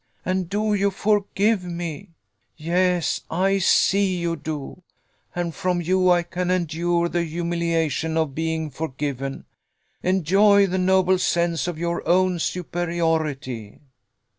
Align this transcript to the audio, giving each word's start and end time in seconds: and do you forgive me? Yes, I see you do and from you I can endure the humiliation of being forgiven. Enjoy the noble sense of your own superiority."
and 0.25 0.49
do 0.49 0.73
you 0.73 0.89
forgive 0.89 1.63
me? 1.63 2.09
Yes, 2.57 3.21
I 3.29 3.59
see 3.59 4.17
you 4.17 4.35
do 4.35 4.81
and 5.35 5.53
from 5.53 5.79
you 5.79 6.09
I 6.09 6.23
can 6.23 6.49
endure 6.49 7.07
the 7.07 7.21
humiliation 7.23 8.17
of 8.17 8.33
being 8.33 8.71
forgiven. 8.71 9.45
Enjoy 10.01 10.65
the 10.65 10.79
noble 10.79 11.19
sense 11.19 11.67
of 11.67 11.77
your 11.77 12.01
own 12.07 12.39
superiority." 12.39 13.77